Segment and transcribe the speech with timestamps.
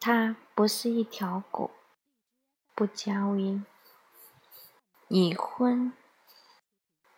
[0.00, 1.70] 它不是一条狗。
[2.74, 3.66] 不加音。
[5.08, 5.92] 已婚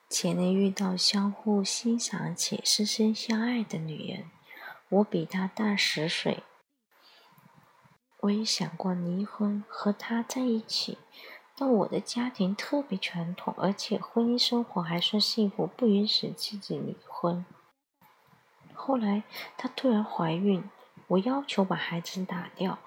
[0.08, 4.30] 且能遇到相互欣赏且深深相爱的女人，
[4.88, 6.42] 我比她大十岁。
[8.20, 10.98] 我也想过离婚和她在一起，
[11.56, 17.44] 但我的家庭特别传统，而且婚姻生活还算幸福，不允许妻子离婚。
[18.72, 19.24] 后来
[19.56, 20.68] 她突然怀孕，
[21.10, 22.78] 我要求把孩子打掉。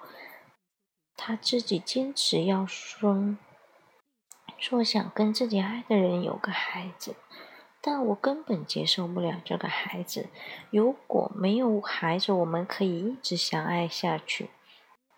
[1.16, 3.38] 他自己坚持要生，
[4.58, 7.14] 说想跟自己爱的人有个孩子，
[7.80, 10.28] 但我根本接受不了这个孩子。
[10.70, 14.50] 如果没有孩子，我们可以一直相爱下去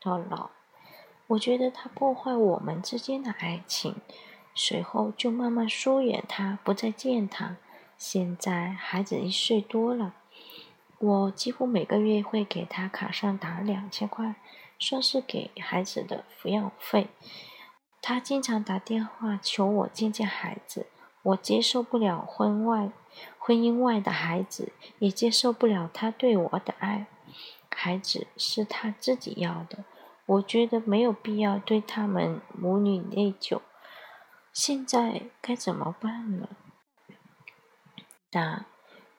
[0.00, 0.50] 到老。
[1.28, 3.96] 我觉得他破坏我们之间的爱情，
[4.54, 7.56] 随后就慢慢疏远他，不再见他。
[7.96, 10.14] 现在孩子一岁多了，
[10.98, 14.36] 我几乎每个月会给他卡上打两千块。
[14.78, 17.08] 算是给孩子的抚养费。
[18.02, 20.86] 他经常打电话求我见见孩子，
[21.22, 22.92] 我接受不了婚外、
[23.38, 27.06] 婚姻外的孩子，也接受不了他对我的爱。
[27.74, 29.86] 孩子是他自己要的，
[30.26, 33.62] 我觉得没有必要对他们母女内疚。
[34.52, 36.50] 现在该怎么办呢？
[38.30, 38.66] 答。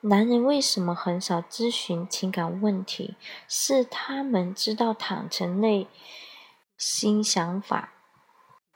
[0.01, 3.15] 男人为什么很少咨询情感问题？
[3.47, 5.87] 是他们知道坦诚内
[6.77, 7.93] 心想法，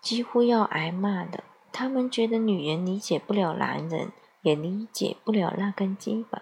[0.02, 1.44] 几乎要挨骂的。
[1.72, 4.12] 他们觉得女人理解不了男人，
[4.42, 6.42] 也理解不了那根基本。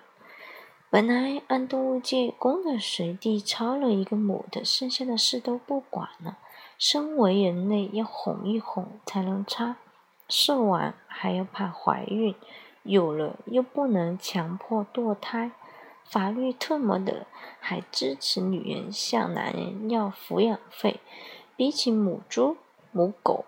[0.90, 6.40] 本来按动物界，公的随地抄了一个母的，剩下的事都不管了。
[6.78, 9.76] 身为人类，要哄一哄才能插，
[10.30, 12.34] 射完还要怕怀孕。
[12.90, 15.52] 有了又不能强迫堕胎，
[16.04, 17.28] 法律特么的
[17.60, 21.00] 还支持女人向男人要抚养费。
[21.56, 22.58] 比起母猪、
[22.92, 23.46] 母狗，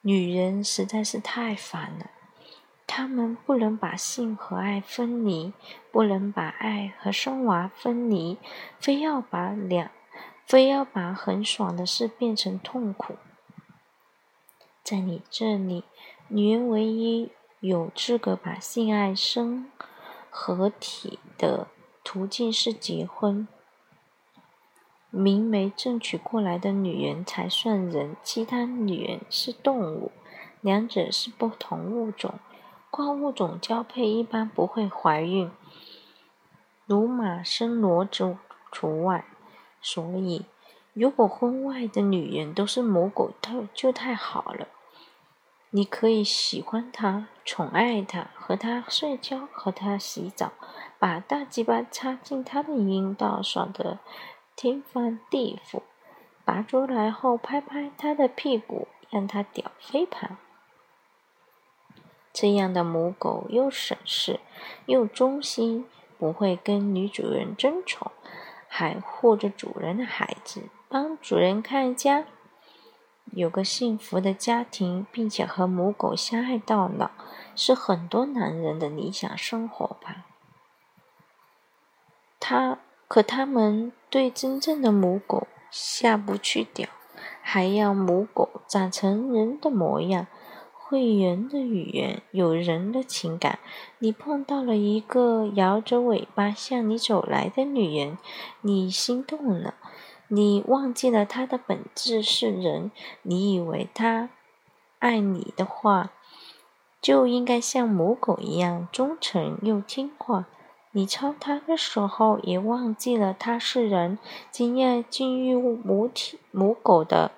[0.00, 2.10] 女人实在是太烦了。
[2.86, 5.52] 他们不能把性和爱分离，
[5.92, 8.38] 不能把爱和生娃分离，
[8.80, 9.90] 非要把两，
[10.46, 13.16] 非要把很爽的事变成痛苦。
[14.82, 15.84] 在你这里，
[16.28, 17.32] 女人唯一。
[17.60, 19.68] 有资格把性爱生
[20.30, 21.66] 合体的
[22.04, 23.48] 途径是结婚，
[25.10, 30.12] 明媒正娶过来的女人才算人，其他女人是动物，
[30.60, 32.38] 两者是不同物种，
[32.92, 35.50] 跨物种交配一般不会怀孕，
[36.86, 38.38] 如马生骡子
[38.70, 39.24] 除外。
[39.80, 40.44] 所以，
[40.92, 44.68] 如果婚外的女人都是母狗，就就太好了。
[45.70, 50.52] 你可以喜欢他，宠爱他，和他睡觉，和他洗澡，
[50.98, 53.98] 把大鸡巴插进他的阴道，爽得
[54.56, 55.82] 天翻地覆。
[56.44, 60.38] 拔出来后，拍拍他的屁股，让他屌飞盘。
[62.32, 64.40] 这样的母狗又省事，
[64.86, 65.86] 又忠心，
[66.18, 68.10] 不会跟女主人争宠，
[68.68, 72.24] 还护着主人的孩子，帮主人看家。
[73.32, 77.10] 有个幸福的家庭，并且和母狗相爱到老，
[77.54, 80.26] 是很多男人的理想生活吧。
[82.40, 86.88] 他可他们对真正的母狗下不去屌，
[87.42, 90.26] 还要母狗长成人的模样，
[90.72, 93.58] 会人的语言，有人的情感。
[93.98, 98.16] 你碰到了一个摇着尾巴向你走来的女人，
[98.62, 99.74] 你心动了。
[100.28, 102.90] 你忘记了他的本质是人，
[103.22, 104.28] 你以为他
[104.98, 106.10] 爱你的话，
[107.00, 110.46] 就应该像母狗一样忠诚又听话。
[110.92, 114.18] 你操他的时候，也忘记了他是人，
[114.50, 117.30] 经验进入母体母狗的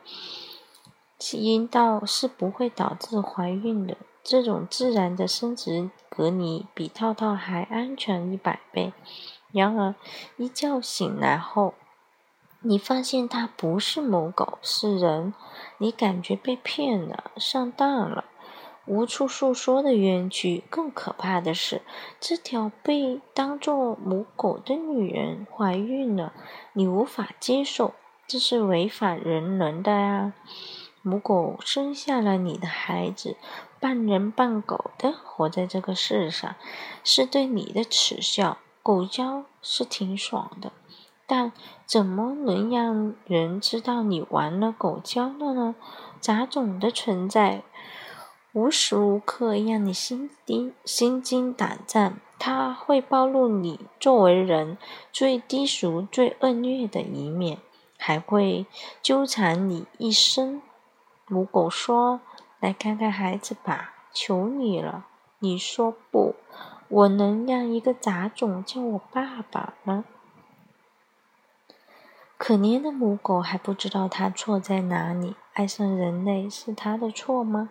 [1.33, 3.97] 阴道是不会导致怀孕的。
[4.23, 8.93] 这种自然的生殖隔离比套套还安全一百倍。
[9.53, 9.95] 然而，
[10.37, 11.75] 一觉醒来后，
[12.63, 15.33] 你发现它不是母狗，是人，
[15.79, 18.27] 你感觉被骗了，上当了，
[18.85, 20.63] 无处诉说的冤屈。
[20.69, 21.81] 更可怕的是，
[22.21, 26.35] 这条被当作母狗的女人怀孕了，
[26.75, 27.95] 你无法接受，
[28.27, 30.35] 这是违反人伦的呀！
[31.01, 33.39] 母狗生下了你的孩子，
[33.81, 36.57] 半人半狗的活在这个世上，
[37.03, 38.59] 是对你的耻笑。
[38.83, 40.73] 狗交是挺爽的。
[41.31, 41.53] 但
[41.87, 45.77] 怎么能让人知道你玩了狗交了呢？
[46.19, 47.63] 杂种的存在，
[48.53, 52.19] 无时无刻让你心惊心惊胆战。
[52.37, 54.77] 它会暴露你作为人
[55.13, 57.59] 最低俗、最恶劣的一面。
[57.97, 58.67] 还会
[59.01, 60.63] 纠缠你一生。
[61.29, 62.21] 母狗说
[62.59, 65.07] ：“来看看孩子吧，求你了。”
[65.39, 66.35] 你说不，
[66.89, 70.05] 我能让一个杂种叫我爸爸吗？
[72.41, 77.69] 可怜的母狗还不知道它错在哪里，爱上人类是它的错吗？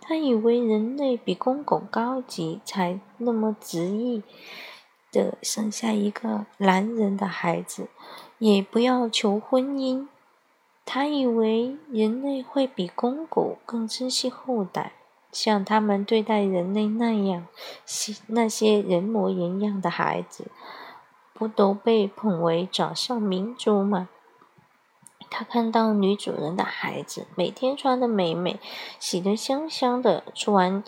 [0.00, 4.22] 它以为人类比公狗高级，才那么执意
[5.12, 7.88] 的生下一个男人的孩子，
[8.38, 10.08] 也不要求婚姻。
[10.86, 14.94] 它以为人类会比公狗更珍惜后代。
[15.30, 17.46] 像他们对待人类那样，
[18.28, 20.46] 那些人模人样的孩子，
[21.36, 24.08] 不都被捧为掌上明珠吗？
[25.28, 28.58] 他看到女主人的孩子每天穿的美美，
[28.98, 30.82] 洗得香香的，吃完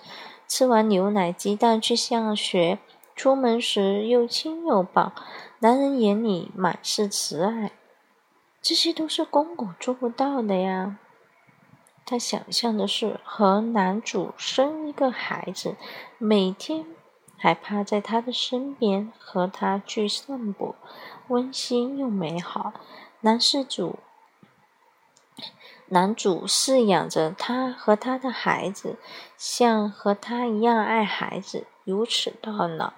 [0.47, 2.79] 吃完牛奶鸡蛋去上学，
[3.15, 5.13] 出门时又亲又抱，
[5.59, 7.73] 男人眼里满是慈爱，
[8.63, 10.99] 这些都是公狗做不到的呀。
[12.07, 15.77] 他想象的是和男主生一个孩子，
[16.17, 16.87] 每天
[17.39, 20.75] 还趴在他的身边和他去散步，
[21.29, 22.73] 温馨又美好。
[23.21, 23.99] 男事主，
[25.87, 28.97] 男主饲养着他和他的孩子，
[29.37, 32.93] 像和他一样爱孩子，如此到老。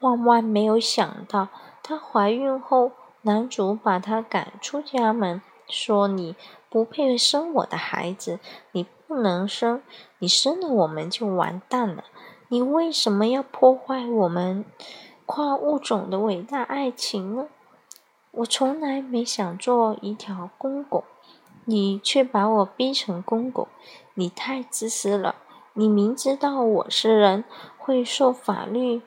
[0.00, 1.48] 万万没有想到，
[1.82, 2.92] 她怀孕后，
[3.22, 6.36] 男主把她赶出家门，说你。
[6.70, 8.40] 不配生我的孩子，
[8.72, 9.82] 你不能生，
[10.18, 12.04] 你生了我们就完蛋了。
[12.50, 14.64] 你为什么要破坏我们
[15.26, 17.48] 跨物种的伟大爱情呢？
[18.30, 21.04] 我从来没想做一条公狗，
[21.66, 23.68] 你却把我逼成公狗，
[24.14, 25.34] 你太自私了。
[25.74, 27.44] 你明知道我是人，
[27.76, 29.02] 会受法律，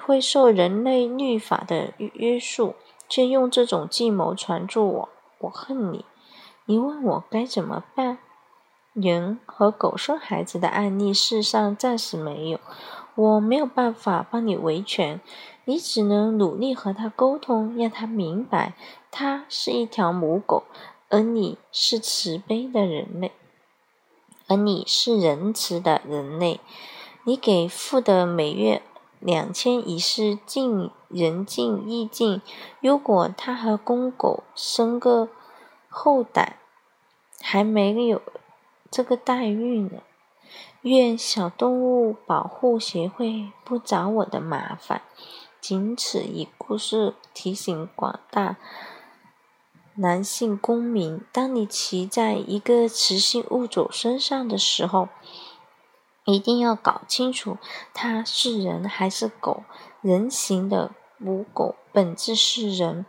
[0.00, 2.74] 会受人类律法的约束，
[3.06, 5.08] 却用这种计谋缠住我。
[5.40, 6.06] 我恨你，
[6.64, 8.18] 你问我该怎么办？
[8.96, 12.58] 人和狗生孩子的案例世上暂时没有，
[13.14, 15.20] 我没有办法帮你维权，
[15.66, 18.72] 你只能努力和他沟通，让他明白，
[19.10, 20.64] 他是一条母狗，
[21.10, 23.32] 而你是慈悲的人类，
[24.48, 26.60] 而你是仁慈的人类，
[27.24, 28.80] 你给付的每月
[29.20, 30.90] 两千已是尽。
[31.08, 32.42] 人尽义尽。
[32.80, 35.28] 如果他和公狗生个
[35.88, 36.58] 后代，
[37.40, 38.20] 还没有
[38.90, 40.02] 这个待遇呢。
[40.82, 45.02] 愿小动物保护协会不找我的麻烦。
[45.60, 48.56] 仅此一故事，提醒广大
[49.96, 55.08] 男性公民：当你骑在一个雌性物种身上的时候，
[56.24, 57.58] 一定要搞清楚
[57.92, 59.64] 它是人还是狗。
[60.02, 63.06] 人形的母狗本质是人，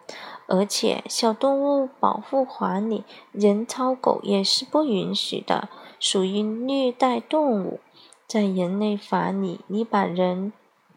[0.47, 5.69] 而且小动物保护法里，人操狗也是不允许的，
[5.99, 7.79] 属于虐待动物。
[8.25, 10.51] 在人类法里，你把人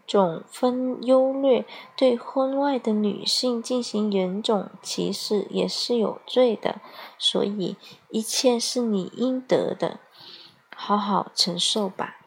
[0.06, 1.64] 种分优劣，
[1.96, 6.80] 对婚外的女性进行人种歧视，也是有罪的。
[7.18, 7.76] 所以，
[8.08, 10.00] 一切是你应得的，
[10.74, 12.19] 好好承受吧。